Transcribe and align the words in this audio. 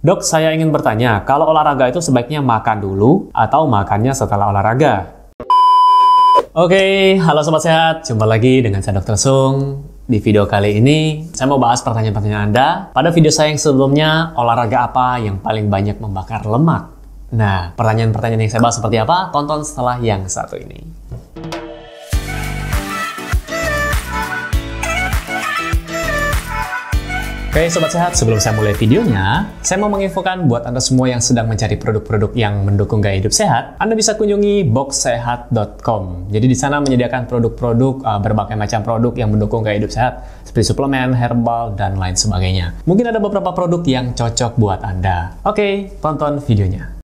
Dok, 0.00 0.24
saya 0.24 0.56
ingin 0.56 0.72
bertanya, 0.72 1.28
kalau 1.28 1.52
olahraga 1.52 1.84
itu 1.92 2.00
sebaiknya 2.00 2.40
makan 2.40 2.80
dulu 2.80 3.28
atau 3.36 3.68
makannya 3.68 4.16
setelah 4.16 4.48
olahraga? 4.48 5.28
Oke, 6.56 7.20
halo 7.20 7.44
sobat 7.44 7.60
sehat. 7.68 8.08
Jumpa 8.08 8.24
lagi 8.24 8.64
dengan 8.64 8.80
saya 8.80 8.96
Dr. 8.96 9.20
Sung. 9.20 9.84
Di 10.08 10.16
video 10.16 10.48
kali 10.48 10.80
ini, 10.80 11.28
saya 11.36 11.52
mau 11.52 11.60
bahas 11.60 11.84
pertanyaan-pertanyaan 11.84 12.48
Anda. 12.48 12.68
Pada 12.96 13.12
video 13.12 13.28
saya 13.28 13.52
yang 13.52 13.60
sebelumnya, 13.60 14.32
olahraga 14.40 14.88
apa 14.88 15.20
yang 15.20 15.36
paling 15.36 15.68
banyak 15.68 16.00
membakar 16.00 16.48
lemak? 16.48 16.96
Nah, 17.36 17.76
pertanyaan-pertanyaan 17.76 18.48
yang 18.48 18.52
saya 18.56 18.64
bahas 18.64 18.80
seperti 18.80 19.04
apa? 19.04 19.28
Tonton 19.36 19.60
setelah 19.68 20.00
yang 20.00 20.24
satu 20.24 20.56
ini. 20.56 20.80
Oke 27.50 27.66
Sobat 27.66 27.90
Sehat, 27.90 28.14
sebelum 28.14 28.38
saya 28.38 28.54
mulai 28.54 28.70
videonya, 28.78 29.50
saya 29.58 29.82
mau 29.82 29.90
menginfokan 29.90 30.46
buat 30.46 30.70
Anda 30.70 30.78
semua 30.78 31.10
yang 31.10 31.18
sedang 31.18 31.50
mencari 31.50 31.74
produk-produk 31.74 32.30
yang 32.38 32.62
mendukung 32.62 33.02
gaya 33.02 33.18
hidup 33.18 33.34
sehat, 33.34 33.74
Anda 33.82 33.98
bisa 33.98 34.14
kunjungi 34.14 34.70
boxsehat.com. 34.70 36.30
Jadi 36.30 36.46
di 36.46 36.54
sana 36.54 36.78
menyediakan 36.78 37.26
produk-produk, 37.26 38.06
uh, 38.06 38.22
berbagai 38.22 38.54
macam 38.54 38.86
produk 38.86 39.18
yang 39.18 39.34
mendukung 39.34 39.66
gaya 39.66 39.82
hidup 39.82 39.90
sehat, 39.90 40.22
seperti 40.46 40.70
suplemen, 40.70 41.10
herbal, 41.10 41.74
dan 41.74 41.98
lain 41.98 42.14
sebagainya. 42.14 42.86
Mungkin 42.86 43.10
ada 43.10 43.18
beberapa 43.18 43.50
produk 43.50 43.82
yang 43.82 44.14
cocok 44.14 44.54
buat 44.54 44.86
Anda. 44.86 45.34
Oke, 45.42 45.90
tonton 45.98 46.38
videonya. 46.46 47.02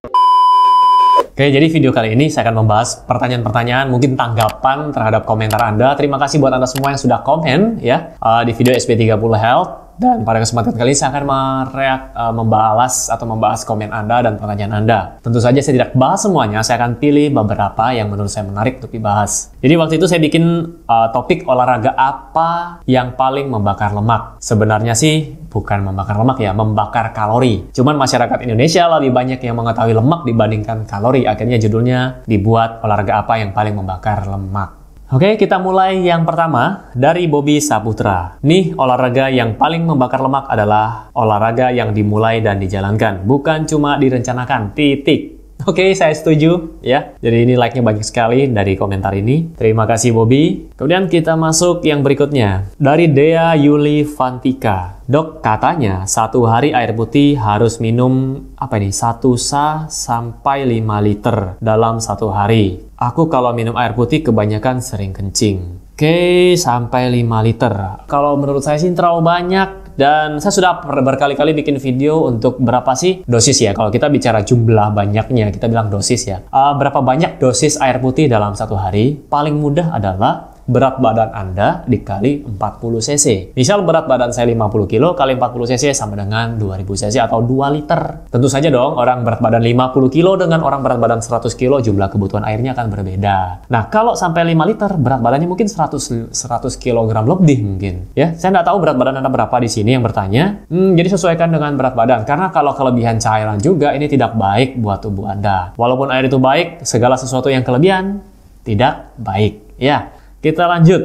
Oke, 1.19 1.51
jadi 1.51 1.67
video 1.67 1.91
kali 1.91 2.15
ini 2.15 2.31
saya 2.31 2.47
akan 2.47 2.63
membahas 2.63 3.03
pertanyaan-pertanyaan, 3.03 3.91
mungkin 3.91 4.15
tanggapan 4.15 4.95
terhadap 4.95 5.27
komentar 5.27 5.59
Anda. 5.59 5.99
Terima 5.99 6.23
kasih 6.23 6.39
buat 6.39 6.55
Anda 6.55 6.71
semua 6.71 6.95
yang 6.95 7.03
sudah 7.03 7.27
komen 7.27 7.83
ya 7.83 8.15
uh, 8.23 8.47
di 8.47 8.55
video 8.55 8.79
SB30 8.79 9.35
Health. 9.43 9.86
Dan 9.97 10.29
pada 10.29 10.45
kesempatan 10.45 10.77
kali 10.77 10.93
ini 10.93 10.99
saya 10.99 11.09
akan 11.09 11.25
mereak, 11.25 12.03
uh, 12.13 12.33
membalas 12.37 13.09
atau 13.09 13.25
membahas 13.25 13.65
komen 13.65 13.89
Anda 13.89 14.29
dan 14.29 14.37
pertanyaan 14.37 14.85
Anda. 14.85 15.17
Tentu 15.25 15.41
saja 15.41 15.57
saya 15.65 15.75
tidak 15.81 15.91
bahas 15.97 16.21
semuanya, 16.21 16.61
saya 16.61 16.85
akan 16.85 17.01
pilih 17.01 17.33
beberapa 17.33 17.97
yang 17.97 18.13
menurut 18.13 18.29
saya 18.29 18.45
menarik 18.45 18.85
untuk 18.85 18.93
dibahas. 18.93 19.57
Jadi 19.65 19.75
waktu 19.81 19.97
itu 19.97 20.05
saya 20.05 20.21
bikin 20.21 20.45
uh, 20.85 21.09
topik 21.17 21.49
olahraga 21.49 21.97
apa 21.97 22.85
yang 22.85 23.17
paling 23.17 23.49
membakar 23.49 23.97
lemak. 23.97 24.37
Sebenarnya 24.37 24.93
sih 24.93 25.33
bukan 25.49 25.89
membakar 25.89 26.21
lemak 26.21 26.45
ya, 26.45 26.53
membakar 26.53 27.17
kalori. 27.17 27.73
Cuman 27.73 27.97
masyarakat 27.97 28.45
Indonesia 28.45 28.85
lebih 29.01 29.17
banyak 29.17 29.41
yang 29.41 29.57
mengetahui 29.57 29.97
lemak 29.97 30.29
dibandingkan 30.29 30.85
kalori. 30.85 31.25
Akhirnya 31.25 31.57
judulnya 31.57 32.21
dibuat 32.29 32.85
olahraga 32.85 33.25
apa 33.25 33.41
yang 33.41 33.57
paling 33.57 33.73
membakar 33.73 34.29
lemak. 34.29 34.86
Oke, 35.07 35.39
kita 35.39 35.63
mulai 35.63 36.03
yang 36.03 36.27
pertama 36.27 36.91
dari 36.91 37.31
Bobby 37.31 37.63
Saputra. 37.63 38.43
Nih, 38.43 38.75
olahraga 38.75 39.31
yang 39.31 39.55
paling 39.55 39.87
membakar 39.87 40.19
lemak 40.19 40.51
adalah 40.51 41.15
olahraga 41.15 41.71
yang 41.71 41.95
dimulai 41.95 42.43
dan 42.43 42.59
dijalankan, 42.59 43.23
bukan 43.23 43.71
cuma 43.71 44.03
direncanakan. 44.03 44.75
Titik. 44.75 45.39
Oke, 45.63 45.95
saya 45.95 46.11
setuju 46.11 46.83
ya. 46.83 47.15
Jadi 47.23 47.47
ini 47.47 47.55
like-nya 47.55 47.87
banyak 47.87 48.03
sekali 48.03 48.51
dari 48.51 48.75
komentar 48.75 49.15
ini. 49.15 49.55
Terima 49.55 49.87
kasih 49.87 50.11
Bobby. 50.11 50.75
Kemudian 50.75 51.07
kita 51.07 51.39
masuk 51.39 51.87
yang 51.87 52.03
berikutnya. 52.03 52.75
Dari 52.75 53.07
Dea 53.07 53.55
Yuli 53.55 54.03
Fantika. 54.03 55.01
Dok, 55.07 55.39
katanya 55.39 56.03
satu 56.03 56.51
hari 56.51 56.75
air 56.75 56.91
putih 56.99 57.39
harus 57.39 57.79
minum 57.79 58.43
apa 58.59 58.75
ini? 58.83 58.91
Satu 58.91 59.39
sa 59.39 59.87
sampai 59.87 60.67
5 60.67 60.99
liter 60.99 61.55
dalam 61.63 62.03
satu 62.03 62.35
hari. 62.35 62.86
Aku 62.97 63.29
kalau 63.29 63.53
minum 63.53 63.77
air 63.77 63.93
putih 63.93 64.25
kebanyakan 64.25 64.81
sering 64.81 65.13
kencing. 65.13 65.85
Oke, 65.93 66.57
sampai 66.57 67.13
5 67.13 67.45
liter. 67.45 67.73
Kalau 68.09 68.41
menurut 68.41 68.65
saya 68.65 68.81
sih 68.81 68.89
terlalu 68.97 69.21
banyak 69.21 70.01
dan 70.01 70.41
saya 70.41 70.53
sudah 70.53 70.81
berkali-kali 70.81 71.53
bikin 71.53 71.77
video 71.77 72.25
untuk 72.25 72.57
berapa 72.57 72.97
sih 72.97 73.21
dosis 73.29 73.69
ya. 73.69 73.77
Kalau 73.77 73.93
kita 73.93 74.09
bicara 74.09 74.41
jumlah 74.41 74.97
banyaknya, 74.97 75.53
kita 75.53 75.69
bilang 75.69 75.93
dosis 75.93 76.25
ya. 76.25 76.41
Uh, 76.49 76.73
berapa 76.81 77.05
banyak 77.05 77.37
dosis 77.37 77.77
air 77.85 78.01
putih 78.01 78.33
dalam 78.33 78.57
satu 78.57 78.81
hari? 78.81 79.13
Paling 79.13 79.61
mudah 79.61 79.93
adalah 79.93 80.56
berat 80.67 80.99
badan 80.99 81.31
Anda 81.31 81.87
dikali 81.87 82.43
40 82.43 83.07
cc. 83.07 83.27
Misal 83.55 83.87
berat 83.87 84.11
badan 84.11 84.35
saya 84.35 84.51
50 84.51 84.91
kilo 84.91 85.15
kali 85.15 85.39
40 85.39 85.71
cc 85.73 85.95
sama 85.95 86.19
dengan 86.19 86.59
2000 86.59 86.83
cc 87.07 87.17
atau 87.23 87.39
2 87.41 87.75
liter. 87.79 88.27
Tentu 88.29 88.51
saja 88.51 88.69
dong 88.69 88.99
orang 88.99 89.23
berat 89.23 89.39
badan 89.39 89.63
50 89.63 90.11
kilo 90.11 90.35
dengan 90.35 90.67
orang 90.67 90.83
berat 90.83 90.99
badan 90.99 91.23
100 91.23 91.55
kilo 91.55 91.79
jumlah 91.79 92.11
kebutuhan 92.11 92.43
airnya 92.43 92.75
akan 92.75 92.87
berbeda. 92.91 93.71
Nah 93.71 93.83
kalau 93.89 94.19
sampai 94.19 94.43
5 94.53 94.71
liter 94.71 94.91
berat 94.99 95.23
badannya 95.23 95.47
mungkin 95.47 95.71
100 95.71 96.35
100 96.35 96.83
kilogram 96.83 97.25
lebih 97.25 97.63
mungkin. 97.63 98.11
Ya 98.19 98.35
saya 98.35 98.59
nggak 98.59 98.67
tahu 98.67 98.77
berat 98.83 98.97
badan 98.99 99.23
Anda 99.23 99.31
berapa 99.31 99.57
di 99.63 99.71
sini 99.71 99.95
yang 99.95 100.03
bertanya. 100.03 100.67
Hmm, 100.67 100.99
jadi 100.99 101.15
sesuaikan 101.15 101.55
dengan 101.55 101.79
berat 101.79 101.95
badan 101.95 102.27
karena 102.27 102.51
kalau 102.51 102.75
kelebihan 102.75 103.23
cairan 103.23 103.63
juga 103.63 103.95
ini 103.95 104.11
tidak 104.11 104.35
baik 104.35 104.83
buat 104.83 104.99
tubuh 104.99 105.31
Anda. 105.31 105.79
Walaupun 105.79 106.11
air 106.11 106.27
itu 106.27 106.43
baik, 106.43 106.83
segala 106.83 107.15
sesuatu 107.15 107.47
yang 107.47 107.63
kelebihan 107.63 108.19
tidak 108.67 109.15
baik. 109.15 109.63
Ya, 109.77 110.16
kita 110.47 110.63
lanjut. 110.71 111.03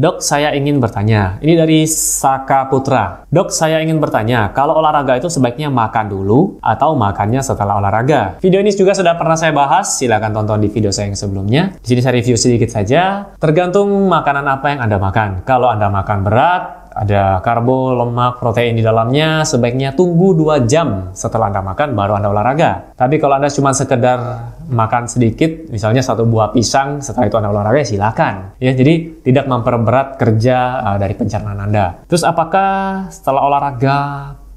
Dok, 0.00 0.18
saya 0.24 0.56
ingin 0.56 0.80
bertanya. 0.80 1.36
Ini 1.44 1.60
dari 1.60 1.84
Saka 1.84 2.66
Putra. 2.72 3.22
Dok, 3.28 3.52
saya 3.52 3.84
ingin 3.84 4.00
bertanya, 4.00 4.48
kalau 4.50 4.80
olahraga 4.80 5.20
itu 5.20 5.28
sebaiknya 5.28 5.68
makan 5.68 6.08
dulu 6.08 6.56
atau 6.64 6.96
makannya 6.96 7.44
setelah 7.44 7.78
olahraga? 7.78 8.40
Video 8.40 8.64
ini 8.64 8.72
juga 8.72 8.96
sudah 8.96 9.14
pernah 9.14 9.36
saya 9.36 9.52
bahas, 9.52 10.00
silahkan 10.00 10.32
tonton 10.32 10.64
di 10.64 10.72
video 10.72 10.88
saya 10.88 11.12
yang 11.12 11.20
sebelumnya. 11.20 11.62
Di 11.84 11.86
sini 11.92 12.00
saya 12.00 12.16
review 12.16 12.34
sedikit 12.40 12.72
saja. 12.72 13.28
Tergantung 13.36 14.08
makanan 14.08 14.48
apa 14.48 14.66
yang 14.72 14.80
Anda 14.88 14.96
makan. 14.96 15.44
Kalau 15.44 15.68
Anda 15.68 15.92
makan 15.92 16.18
berat, 16.24 16.79
ada 17.00 17.40
karbo, 17.40 17.96
lemak, 17.96 18.36
protein 18.44 18.76
di 18.76 18.84
dalamnya, 18.84 19.40
sebaiknya 19.48 19.96
tunggu 19.96 20.36
2 20.36 20.68
jam 20.68 21.08
setelah 21.16 21.48
Anda 21.48 21.64
makan 21.64 21.96
baru 21.96 22.20
Anda 22.20 22.28
olahraga. 22.28 22.92
Tapi 22.92 23.16
kalau 23.16 23.40
Anda 23.40 23.48
cuma 23.48 23.72
sekedar 23.72 24.20
makan 24.68 25.08
sedikit, 25.08 25.72
misalnya 25.72 26.04
satu 26.04 26.28
buah 26.28 26.52
pisang, 26.52 27.00
setelah 27.00 27.32
itu 27.32 27.36
Anda 27.40 27.56
olahraga, 27.56 27.88
silakan. 27.88 28.60
Ya, 28.60 28.76
jadi 28.76 29.24
tidak 29.24 29.48
memperberat 29.48 30.20
kerja 30.20 30.84
uh, 30.84 30.98
dari 31.00 31.16
pencernaan 31.16 31.72
Anda. 31.72 32.04
Terus 32.04 32.20
apakah 32.20 33.08
setelah 33.08 33.48
olahraga 33.48 33.96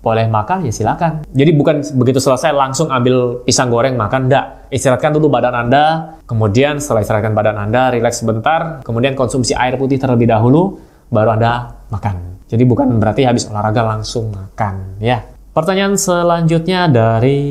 boleh 0.04 0.28
makan 0.28 0.68
ya 0.68 0.74
silakan. 0.76 1.24
Jadi 1.32 1.56
bukan 1.56 1.80
begitu 1.96 2.20
selesai 2.20 2.52
langsung 2.52 2.92
ambil 2.92 3.40
pisang 3.48 3.72
goreng 3.72 3.96
makan, 3.96 4.28
enggak. 4.28 4.68
Istirahatkan 4.68 5.16
dulu 5.16 5.32
badan 5.32 5.56
Anda, 5.56 6.20
kemudian 6.28 6.84
setelah 6.84 7.08
istirahatkan 7.08 7.32
badan 7.32 7.56
Anda, 7.56 7.88
rileks 7.96 8.20
sebentar, 8.20 8.84
kemudian 8.84 9.16
konsumsi 9.16 9.56
air 9.56 9.80
putih 9.80 9.96
terlebih 9.96 10.28
dahulu, 10.28 10.76
baru 11.08 11.40
Anda 11.40 11.72
makan. 11.88 12.33
Jadi 12.54 12.70
bukan 12.70 13.02
berarti 13.02 13.26
habis 13.26 13.50
olahraga 13.50 13.82
langsung 13.82 14.30
makan 14.30 15.02
ya. 15.02 15.26
Pertanyaan 15.58 15.98
selanjutnya 15.98 16.86
dari 16.86 17.42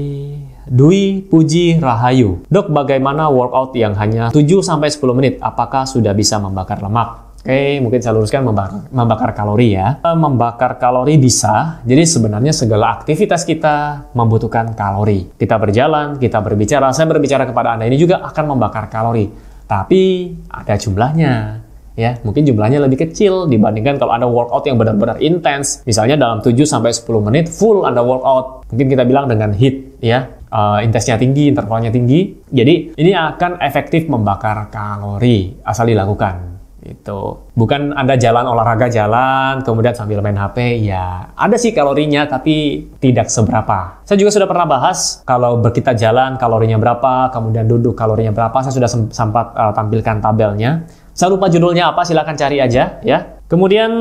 Dwi 0.63 1.27
Puji 1.27 1.83
Rahayu. 1.83 2.47
Dok, 2.47 2.71
bagaimana 2.71 3.27
workout 3.27 3.75
yang 3.75 3.99
hanya 3.99 4.31
7-10 4.31 5.03
menit? 5.19 5.43
Apakah 5.43 5.91
sudah 5.91 6.15
bisa 6.15 6.39
membakar 6.39 6.79
lemak? 6.79 7.35
Oke, 7.43 7.83
mungkin 7.83 7.99
saya 7.99 8.15
luruskan 8.15 8.47
membakar, 8.47 8.87
membakar 8.95 9.31
kalori 9.35 9.75
ya. 9.75 9.99
Eh, 9.99 10.15
membakar 10.15 10.79
kalori 10.79 11.19
bisa, 11.19 11.83
jadi 11.83 12.07
sebenarnya 12.07 12.55
segala 12.55 12.95
aktivitas 12.95 13.43
kita 13.43 14.07
membutuhkan 14.15 14.79
kalori. 14.79 15.27
Kita 15.35 15.59
berjalan, 15.59 16.23
kita 16.23 16.39
berbicara, 16.39 16.95
saya 16.95 17.11
berbicara 17.11 17.43
kepada 17.43 17.75
Anda 17.75 17.91
ini 17.91 17.99
juga 17.99 18.23
akan 18.23 18.55
membakar 18.55 18.87
kalori. 18.87 19.27
Tapi 19.67 20.03
ada 20.47 20.75
jumlahnya 20.79 21.62
ya 21.99 22.21
mungkin 22.25 22.45
jumlahnya 22.45 22.81
lebih 22.83 23.09
kecil 23.09 23.49
dibandingkan 23.49 23.97
kalau 23.97 24.13
Anda 24.13 24.29
workout 24.29 24.65
yang 24.69 24.77
benar-benar 24.77 25.21
intens 25.21 25.81
misalnya 25.89 26.17
dalam 26.21 26.41
7 26.41 26.55
sampai 26.65 26.93
10 26.93 27.27
menit 27.27 27.49
full 27.49 27.85
Anda 27.89 28.05
workout. 28.05 28.69
Mungkin 28.73 28.87
kita 28.93 29.05
bilang 29.09 29.27
dengan 29.29 29.53
HIIT 29.57 30.05
ya. 30.05 30.41
Uh, 30.53 30.85
intensnya 30.85 31.17
tinggi 31.17 31.49
intervalnya 31.49 31.89
tinggi. 31.89 32.29
Jadi 32.53 32.93
ini 33.01 33.17
akan 33.17 33.65
efektif 33.65 34.05
membakar 34.05 34.69
kalori 34.69 35.57
asal 35.65 35.89
dilakukan 35.89 36.52
itu 36.83 37.21
bukan 37.55 37.95
anda 37.95 38.19
jalan 38.19 38.43
olahraga 38.43 38.91
jalan 38.91 39.63
kemudian 39.63 39.95
sambil 39.95 40.19
main 40.19 40.35
HP 40.35 40.83
ya 40.83 41.31
ada 41.39 41.55
sih 41.55 41.71
kalorinya 41.71 42.27
tapi 42.27 42.91
tidak 42.99 43.31
seberapa 43.31 44.03
saya 44.03 44.19
juga 44.19 44.35
sudah 44.35 44.51
pernah 44.51 44.67
bahas 44.67 45.23
kalau 45.23 45.63
kita 45.71 45.95
jalan 45.95 46.35
kalorinya 46.37 46.77
berapa 46.77 47.31
kemudian 47.31 47.71
duduk 47.71 47.95
kalorinya 47.95 48.35
berapa 48.35 48.67
saya 48.67 48.75
sudah 48.75 48.91
sempat 49.15 49.55
uh, 49.55 49.71
tampilkan 49.71 50.19
tabelnya 50.19 50.83
saya 51.13 51.29
lupa 51.29 51.53
judulnya 51.53 51.93
apa, 51.93 52.09
silahkan 52.09 52.33
cari 52.33 52.57
aja 52.57 52.97
ya. 53.05 53.45
Kemudian 53.45 53.93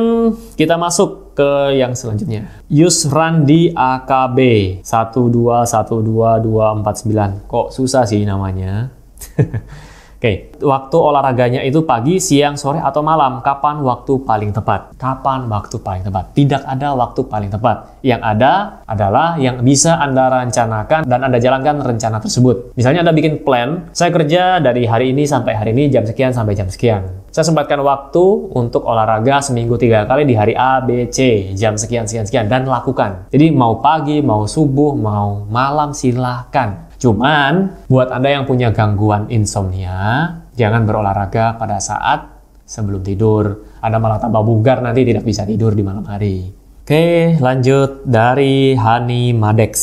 kita 0.56 0.79
masuk 0.79 1.35
ke 1.35 1.75
yang 1.75 1.91
selanjutnya. 1.91 2.47
Yusrandi 2.71 3.75
AKB 3.75 4.39
1212249. 4.79 7.51
Kok 7.51 7.67
susah 7.75 8.07
sih 8.07 8.23
namanya? 8.23 8.95
Oke, 10.21 10.53
waktu 10.62 10.97
olahraganya 11.01 11.65
itu 11.65 11.81
pagi, 11.81 12.21
siang, 12.21 12.53
sore, 12.53 12.77
atau 12.77 13.01
malam. 13.01 13.41
Kapan 13.41 13.81
waktu 13.81 14.21
paling 14.21 14.53
tepat? 14.53 14.94
Kapan 14.94 15.50
waktu 15.50 15.81
paling 15.81 16.06
tepat? 16.06 16.38
Tidak 16.38 16.62
ada 16.62 16.94
waktu 16.94 17.25
paling 17.25 17.50
tepat. 17.50 17.97
Yang 18.06 18.21
ada 18.21 18.85
adalah 18.85 19.41
yang 19.41 19.65
bisa 19.65 19.97
Anda 19.97 20.29
rencanakan 20.29 21.09
dan 21.09 21.25
Anda 21.25 21.41
jalankan 21.41 21.81
rencana 21.81 22.21
tersebut. 22.21 22.77
Misalnya 22.77 23.01
Anda 23.01 23.18
bikin 23.18 23.41
plan, 23.41 23.89
saya 23.97 24.13
kerja 24.13 24.62
dari 24.62 24.85
hari 24.85 25.09
ini 25.09 25.25
sampai 25.25 25.57
hari 25.57 25.73
ini 25.73 25.89
jam 25.89 26.06
sekian 26.06 26.29
sampai 26.29 26.53
jam 26.53 26.69
sekian. 26.69 27.01
Saya 27.33 27.50
sempatkan 27.50 27.81
waktu 27.81 28.21
untuk 28.53 28.85
olahraga 28.85 29.41
seminggu 29.41 29.73
tiga 29.81 30.06
kali 30.06 30.29
di 30.29 30.38
hari 30.38 30.53
A, 30.53 30.85
B, 30.85 31.09
C, 31.09 31.50
jam 31.57 31.73
sekian, 31.73 32.06
sekian, 32.06 32.29
sekian, 32.29 32.45
dan 32.45 32.69
lakukan. 32.69 33.25
Jadi 33.33 33.50
mau 33.50 33.81
pagi, 33.81 34.21
mau 34.21 34.45
subuh, 34.45 34.94
mau 34.94 35.50
malam, 35.50 35.97
silahkan. 35.97 36.90
Cuman, 37.01 37.81
buat 37.89 38.13
Anda 38.13 38.30
yang 38.38 38.45
punya 38.45 38.69
gangguan 38.69 39.25
insomnia, 39.33 40.38
jangan 40.53 40.86
berolahraga 40.86 41.57
pada 41.57 41.81
saat 41.81 42.30
sebelum 42.62 43.01
tidur. 43.01 43.74
Anda 43.81 43.98
malah 43.98 44.21
tambah 44.21 44.45
bugar 44.45 44.86
nanti 44.86 45.01
tidak 45.01 45.25
bisa 45.25 45.42
tidur 45.42 45.74
di 45.74 45.81
malam 45.81 46.06
hari. 46.06 46.53
Oke, 46.86 47.42
lanjut 47.42 48.06
dari 48.06 48.77
Hani 48.77 49.33
Madex. 49.33 49.74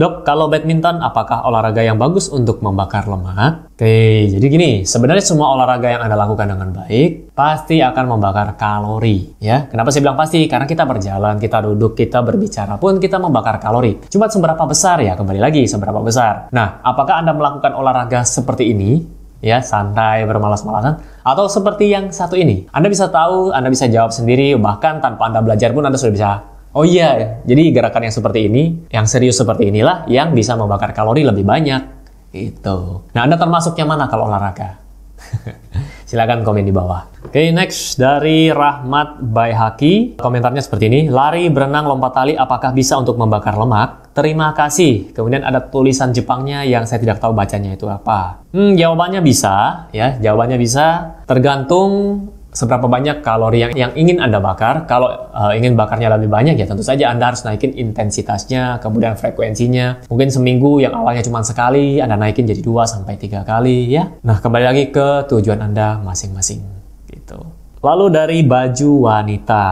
Dok, 0.00 0.24
kalau 0.24 0.48
badminton 0.48 1.04
apakah 1.04 1.44
olahraga 1.44 1.84
yang 1.84 2.00
bagus 2.00 2.32
untuk 2.32 2.64
membakar 2.64 3.04
lemak? 3.04 3.68
Oke, 3.76 4.32
jadi 4.32 4.46
gini, 4.48 4.70
sebenarnya 4.88 5.20
semua 5.20 5.52
olahraga 5.52 5.92
yang 5.92 6.00
Anda 6.00 6.16
lakukan 6.16 6.48
dengan 6.48 6.72
baik 6.72 7.36
pasti 7.36 7.84
akan 7.84 8.16
membakar 8.16 8.56
kalori, 8.56 9.36
ya. 9.36 9.68
Kenapa 9.68 9.92
saya 9.92 10.08
bilang 10.08 10.16
pasti? 10.16 10.48
Karena 10.48 10.64
kita 10.64 10.88
berjalan, 10.88 11.36
kita 11.36 11.60
duduk, 11.60 12.00
kita 12.00 12.24
berbicara 12.24 12.80
pun 12.80 12.96
kita 12.96 13.20
membakar 13.20 13.60
kalori. 13.60 14.00
Cuma 14.08 14.32
seberapa 14.32 14.64
besar 14.64 15.04
ya? 15.04 15.12
Kembali 15.20 15.36
lagi, 15.36 15.68
seberapa 15.68 16.00
besar. 16.00 16.48
Nah, 16.48 16.80
apakah 16.80 17.20
Anda 17.20 17.36
melakukan 17.36 17.76
olahraga 17.76 18.24
seperti 18.24 18.72
ini? 18.72 19.20
ya 19.40 19.64
santai 19.64 20.28
bermalas-malasan 20.28 21.00
atau 21.24 21.48
seperti 21.48 21.88
yang 21.88 22.12
satu 22.12 22.36
ini 22.36 22.68
Anda 22.76 22.92
bisa 22.92 23.08
tahu 23.08 23.56
Anda 23.56 23.72
bisa 23.72 23.88
jawab 23.88 24.12
sendiri 24.12 24.52
bahkan 24.60 25.00
tanpa 25.00 25.32
Anda 25.32 25.40
belajar 25.40 25.72
pun 25.72 25.80
Anda 25.80 25.96
sudah 25.96 26.12
bisa 26.12 26.30
oh 26.74 26.84
iya 26.86 27.42
jadi 27.46 27.62
gerakan 27.74 28.10
yang 28.10 28.14
seperti 28.14 28.40
ini 28.46 28.62
yang 28.90 29.06
serius 29.06 29.38
seperti 29.38 29.70
inilah 29.70 30.06
yang 30.10 30.34
bisa 30.34 30.54
membakar 30.54 30.90
kalori 30.94 31.22
lebih 31.22 31.42
banyak 31.42 31.82
itu 32.34 32.78
nah 33.14 33.26
Anda 33.26 33.38
termasuk 33.38 33.74
yang 33.78 33.90
mana 33.90 34.06
kalau 34.06 34.30
olahraga 34.30 34.80
Silahkan 36.10 36.42
komen 36.42 36.66
di 36.66 36.74
bawah. 36.74 37.06
Oke, 37.22 37.38
okay, 37.38 37.46
next 37.54 37.94
dari 38.00 38.50
Rahmat 38.50 39.22
Bayhaki. 39.22 40.18
Komentarnya 40.18 40.58
seperti 40.58 40.90
ini. 40.90 41.00
Lari, 41.06 41.46
berenang, 41.52 41.86
lompat 41.86 42.12
tali, 42.18 42.34
apakah 42.34 42.74
bisa 42.74 42.98
untuk 42.98 43.14
membakar 43.14 43.54
lemak? 43.54 44.10
Terima 44.10 44.50
kasih. 44.50 45.14
Kemudian 45.14 45.46
ada 45.46 45.62
tulisan 45.62 46.10
Jepangnya 46.10 46.66
yang 46.66 46.82
saya 46.82 46.98
tidak 46.98 47.22
tahu 47.22 47.30
bacanya 47.30 47.78
itu 47.78 47.86
apa. 47.86 48.42
Hmm, 48.50 48.74
jawabannya 48.74 49.22
bisa, 49.22 49.86
ya. 49.94 50.18
Jawabannya 50.18 50.58
bisa. 50.58 51.14
Tergantung 51.30 52.26
seberapa 52.50 52.90
banyak 52.90 53.22
kalori 53.22 53.62
yang, 53.62 53.72
yang 53.74 53.92
ingin 53.94 54.18
Anda 54.18 54.42
bakar. 54.42 54.86
Kalau 54.90 55.30
uh, 55.30 55.52
ingin 55.54 55.78
bakarnya 55.78 56.10
lebih 56.14 56.30
banyak 56.30 56.58
ya 56.58 56.66
tentu 56.66 56.82
saja 56.82 57.10
Anda 57.10 57.32
harus 57.32 57.46
naikin 57.46 57.74
intensitasnya, 57.74 58.82
kemudian 58.82 59.14
frekuensinya. 59.14 60.06
Mungkin 60.10 60.28
seminggu 60.28 60.82
yang 60.82 60.94
awalnya 60.94 61.22
cuma 61.22 61.42
sekali, 61.46 62.02
Anda 62.02 62.18
naikin 62.18 62.46
jadi 62.46 62.62
2 62.62 62.86
sampai 62.86 63.14
3 63.16 63.46
kali 63.46 63.90
ya. 63.90 64.10
Nah, 64.26 64.42
kembali 64.42 64.64
lagi 64.66 64.84
ke 64.90 65.30
tujuan 65.30 65.62
Anda 65.62 66.02
masing-masing 66.02 66.60
gitu. 67.10 67.38
Lalu 67.80 68.06
dari 68.12 68.38
baju 68.44 68.90
wanita. 69.08 69.64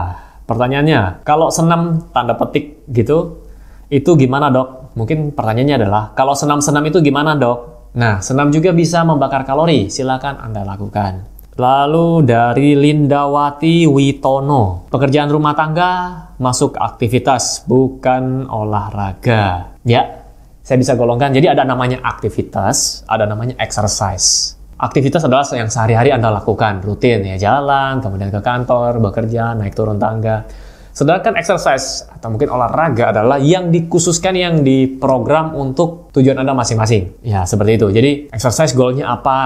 Pertanyaannya, 0.49 1.21
kalau 1.21 1.53
senam 1.53 2.09
tanda 2.09 2.33
petik 2.33 2.81
gitu, 2.89 3.45
itu 3.93 4.17
gimana 4.17 4.49
dok? 4.49 4.97
Mungkin 4.97 5.37
pertanyaannya 5.37 5.85
adalah, 5.85 6.03
kalau 6.17 6.33
senam-senam 6.33 6.81
itu 6.89 7.05
gimana 7.05 7.37
dok? 7.37 7.93
Nah, 7.93 8.17
senam 8.17 8.49
juga 8.49 8.73
bisa 8.73 9.05
membakar 9.05 9.45
kalori, 9.45 9.93
silakan 9.93 10.41
Anda 10.41 10.65
lakukan. 10.65 11.38
Lalu 11.59 12.23
dari 12.23 12.71
Lindawati 12.71 13.83
Witono, 13.83 14.87
pekerjaan 14.87 15.27
rumah 15.27 15.51
tangga 15.51 15.91
masuk 16.39 16.79
aktivitas 16.79 17.67
bukan 17.67 18.47
olahraga. 18.47 19.75
Ya, 19.83 20.23
saya 20.63 20.79
bisa 20.79 20.95
golongkan. 20.95 21.35
Jadi 21.35 21.51
ada 21.51 21.67
namanya 21.67 21.99
aktivitas, 21.99 23.03
ada 23.11 23.27
namanya 23.27 23.59
exercise. 23.59 24.55
Aktivitas 24.79 25.27
adalah 25.27 25.43
yang 25.51 25.67
sehari-hari 25.67 26.15
Anda 26.15 26.31
lakukan, 26.31 26.79
rutin 26.79 27.27
ya, 27.27 27.35
jalan, 27.35 27.99
kemudian 27.99 28.31
ke 28.31 28.39
kantor, 28.39 29.03
bekerja, 29.03 29.51
naik 29.51 29.75
turun 29.75 29.99
tangga. 29.99 30.47
Sedangkan 30.95 31.35
exercise 31.35 32.07
atau 32.07 32.31
mungkin 32.31 32.55
olahraga 32.55 33.11
adalah 33.11 33.35
yang 33.35 33.67
dikhususkan 33.67 34.31
yang 34.31 34.63
diprogram 34.63 35.59
untuk 35.59 36.07
tujuan 36.15 36.39
Anda 36.39 36.55
masing-masing. 36.55 37.19
Ya, 37.19 37.43
seperti 37.43 37.83
itu. 37.83 37.91
Jadi 37.91 38.11
exercise 38.31 38.71
goalnya 38.71 39.11
apa, 39.11 39.39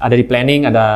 ada 0.00 0.14
di 0.16 0.24
planning, 0.24 0.66
ada 0.66 0.86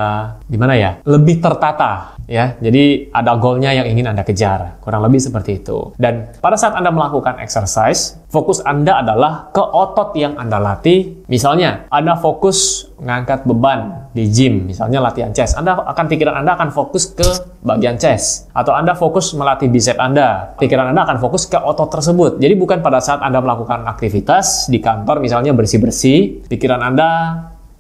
di 0.49 0.57
mana 0.57 0.75
ya? 0.75 0.99
Lebih 1.05 1.45
tertata 1.45 2.17
ya. 2.27 2.57
Jadi 2.59 3.13
ada 3.13 3.37
goalnya 3.37 3.71
yang 3.73 3.87
ingin 3.89 4.11
Anda 4.11 4.25
kejar. 4.25 4.81
Kurang 4.81 5.05
lebih 5.05 5.21
seperti 5.21 5.61
itu. 5.61 5.93
Dan 6.01 6.33
pada 6.41 6.57
saat 6.57 6.77
Anda 6.77 6.91
melakukan 6.91 7.41
exercise, 7.41 8.17
fokus 8.33 8.65
Anda 8.65 9.05
adalah 9.05 9.53
ke 9.53 9.61
otot 9.61 10.17
yang 10.17 10.41
Anda 10.41 10.59
latih. 10.61 11.25
Misalnya, 11.29 11.89
Anda 11.93 12.17
fokus 12.17 12.89
mengangkat 13.01 13.45
beban 13.45 14.09
di 14.17 14.31
gym, 14.31 14.65
misalnya 14.65 15.03
latihan 15.03 15.35
chest. 15.35 15.59
Anda 15.59 15.77
akan 15.77 16.05
pikiran 16.09 16.41
Anda 16.41 16.57
akan 16.57 16.73
fokus 16.73 17.13
ke 17.13 17.27
bagian 17.65 18.01
chest 18.01 18.49
atau 18.57 18.73
Anda 18.73 18.97
fokus 18.97 19.35
melatih 19.37 19.69
bicep 19.69 20.01
Anda. 20.01 20.57
Pikiran 20.57 20.95
Anda 20.95 21.05
akan 21.05 21.19
fokus 21.21 21.45
ke 21.45 21.59
otot 21.59 21.91
tersebut. 21.93 22.41
Jadi 22.41 22.55
bukan 22.57 22.81
pada 22.81 23.03
saat 23.03 23.21
Anda 23.21 23.43
melakukan 23.45 23.85
aktivitas 23.85 24.71
di 24.73 24.81
kantor 24.81 25.21
misalnya 25.21 25.53
bersih-bersih, 25.53 26.49
pikiran 26.49 26.81
Anda 26.81 27.11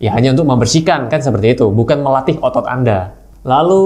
ya 0.04 0.12
hanya 0.12 0.36
untuk 0.36 0.44
membersihkan 0.44 1.08
kan 1.08 1.24
seperti 1.24 1.56
itu, 1.56 1.72
bukan 1.72 2.04
melatih 2.04 2.36
otot 2.44 2.68
Anda. 2.68 3.16
Lalu 3.40 3.84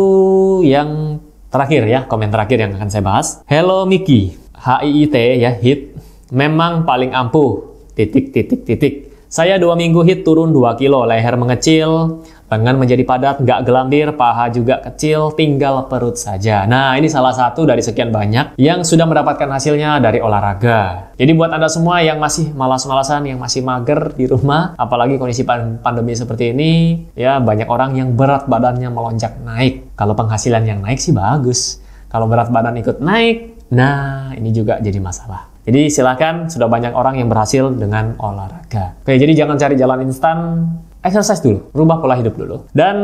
yang 0.66 1.22
terakhir 1.46 1.86
ya, 1.86 2.10
komen 2.10 2.34
terakhir 2.34 2.58
yang 2.58 2.74
akan 2.74 2.90
saya 2.90 3.06
bahas. 3.06 3.38
Hello 3.46 3.86
Miki, 3.86 4.34
HIIT 4.58 5.14
ya, 5.38 5.54
hit. 5.54 5.94
Memang 6.34 6.82
paling 6.82 7.14
ampuh, 7.14 7.70
titik 7.94 8.34
titik 8.34 8.66
titik. 8.66 8.94
Saya 9.30 9.60
dua 9.60 9.76
minggu 9.76 10.02
hit 10.08 10.24
turun 10.24 10.56
2 10.56 10.80
kilo, 10.80 11.04
leher 11.04 11.36
mengecil, 11.36 12.24
lengan 12.48 12.80
menjadi 12.80 13.04
padat, 13.04 13.44
nggak 13.44 13.60
gelambir, 13.68 14.08
paha 14.16 14.48
juga 14.48 14.80
kecil, 14.80 15.36
tinggal 15.36 15.84
perut 15.84 16.16
saja. 16.16 16.64
Nah, 16.64 16.96
ini 16.96 17.06
salah 17.12 17.36
satu 17.36 17.68
dari 17.68 17.84
sekian 17.84 18.08
banyak 18.08 18.56
yang 18.56 18.80
sudah 18.82 19.04
mendapatkan 19.04 19.48
hasilnya 19.52 20.00
dari 20.00 20.24
olahraga. 20.24 21.12
Jadi 21.20 21.32
buat 21.36 21.52
Anda 21.52 21.68
semua 21.68 22.00
yang 22.00 22.16
masih 22.16 22.56
malas-malasan, 22.56 23.28
yang 23.28 23.36
masih 23.36 23.60
mager 23.60 24.16
di 24.16 24.24
rumah, 24.24 24.72
apalagi 24.80 25.20
kondisi 25.20 25.44
pandemi 25.84 26.16
seperti 26.16 26.56
ini, 26.56 26.72
ya 27.12 27.36
banyak 27.36 27.68
orang 27.68 28.00
yang 28.00 28.16
berat 28.16 28.48
badannya 28.48 28.88
melonjak 28.88 29.36
naik. 29.44 29.92
Kalau 29.92 30.16
penghasilan 30.16 30.64
yang 30.64 30.80
naik 30.80 30.98
sih 31.04 31.12
bagus. 31.12 31.84
Kalau 32.08 32.24
berat 32.24 32.48
badan 32.48 32.80
ikut 32.80 33.04
naik, 33.04 33.68
nah 33.68 34.32
ini 34.32 34.48
juga 34.56 34.80
jadi 34.80 34.96
masalah. 34.96 35.52
Jadi 35.68 35.92
silakan 35.92 36.48
sudah 36.48 36.64
banyak 36.64 36.96
orang 36.96 37.20
yang 37.20 37.28
berhasil 37.28 37.68
dengan 37.76 38.16
olahraga. 38.16 38.96
Oke, 39.04 39.20
jadi 39.20 39.44
jangan 39.44 39.60
cari 39.60 39.76
jalan 39.76 40.08
instan, 40.08 40.64
exercise 41.08 41.40
dulu, 41.40 41.72
rubah 41.72 41.98
pola 41.98 42.14
hidup 42.20 42.36
dulu. 42.36 42.68
Dan 42.70 42.96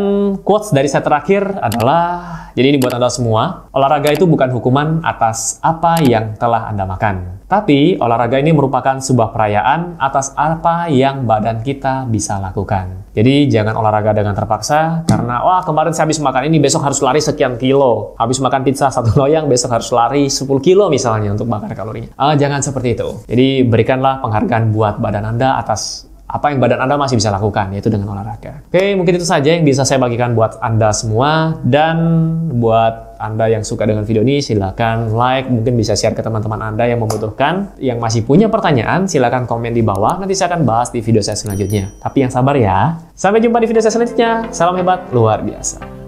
quotes 0.45 0.71
dari 0.71 0.87
saya 0.87 1.01
terakhir 1.01 1.43
adalah, 1.59 2.53
jadi 2.53 2.77
ini 2.77 2.79
buat 2.79 2.95
Anda 2.95 3.09
semua, 3.09 3.73
olahraga 3.73 4.13
itu 4.13 4.29
bukan 4.29 4.53
hukuman 4.53 5.01
atas 5.03 5.59
apa 5.65 6.05
yang 6.05 6.37
telah 6.37 6.69
Anda 6.69 6.85
makan. 6.85 7.35
Tapi, 7.45 8.01
olahraga 8.01 8.41
ini 8.41 8.57
merupakan 8.57 8.99
sebuah 8.99 9.31
perayaan 9.31 10.01
atas 10.01 10.33
apa 10.35 10.89
yang 10.89 11.29
badan 11.29 11.61
kita 11.61 12.09
bisa 12.09 12.41
lakukan. 12.41 13.05
Jadi, 13.15 13.47
jangan 13.47 13.79
olahraga 13.79 14.11
dengan 14.17 14.35
terpaksa, 14.35 15.05
karena, 15.07 15.45
wah 15.45 15.63
kemarin 15.63 15.95
saya 15.95 16.09
habis 16.09 16.19
makan 16.19 16.51
ini, 16.51 16.59
besok 16.59 16.83
harus 16.83 16.99
lari 17.05 17.23
sekian 17.23 17.55
kilo. 17.61 18.17
Habis 18.19 18.43
makan 18.43 18.65
pizza 18.65 18.91
satu 18.91 19.15
loyang, 19.15 19.47
besok 19.47 19.77
harus 19.77 19.87
lari 19.93 20.27
10 20.27 20.51
kilo 20.65 20.91
misalnya 20.91 21.31
untuk 21.31 21.47
bakar 21.47 21.77
kalorinya. 21.77 22.11
Uh, 22.17 22.35
jangan 22.35 22.65
seperti 22.65 22.97
itu. 22.97 23.23
Jadi, 23.29 23.63
berikanlah 23.69 24.25
penghargaan 24.25 24.73
buat 24.73 24.99
badan 24.99 25.37
Anda 25.37 25.61
atas 25.61 26.11
apa 26.25 26.51
yang 26.51 26.59
badan 26.59 26.81
Anda 26.81 26.97
masih 26.97 27.21
bisa 27.21 27.29
lakukan, 27.29 27.71
yaitu 27.77 27.93
dengan 27.93 28.17
olahraga. 28.17 28.65
Oke, 28.67 28.97
mungkin 28.97 29.21
itu 29.21 29.27
saja 29.29 29.53
yang 29.53 29.63
bisa 29.63 29.85
saya 29.85 30.01
bagikan 30.01 30.33
buat 30.33 30.57
Anda 30.59 30.91
semua. 30.91 31.61
Dan 31.63 31.97
buat 32.59 33.21
Anda 33.21 33.53
yang 33.53 33.63
suka 33.63 33.85
dengan 33.85 34.09
video 34.09 34.25
ini, 34.25 34.41
silahkan 34.41 35.13
like, 35.13 35.53
mungkin 35.53 35.77
bisa 35.77 35.93
share 35.93 36.17
ke 36.17 36.25
teman-teman 36.25 36.59
Anda 36.65 36.89
yang 36.89 37.05
membutuhkan. 37.05 37.77
Yang 37.77 37.99
masih 38.01 38.21
punya 38.25 38.49
pertanyaan, 38.49 39.05
silahkan 39.05 39.45
komen 39.45 39.77
di 39.77 39.85
bawah. 39.85 40.17
Nanti 40.17 40.33
saya 40.33 40.57
akan 40.57 40.65
bahas 40.65 40.89
di 40.89 41.05
video 41.05 41.21
saya 41.21 41.37
selanjutnya. 41.37 41.93
Tapi 42.01 42.25
yang 42.25 42.33
sabar 42.33 42.57
ya. 42.57 42.99
Sampai 43.13 43.45
jumpa 43.45 43.61
di 43.61 43.69
video 43.69 43.85
saya 43.85 43.93
selanjutnya. 43.93 44.49
Salam 44.49 44.81
hebat, 44.81 45.05
luar 45.13 45.45
biasa. 45.45 46.04